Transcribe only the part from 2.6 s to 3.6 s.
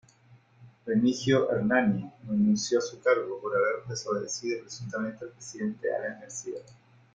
a su cargo, por